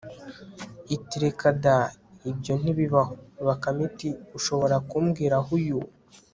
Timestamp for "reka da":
1.25-1.77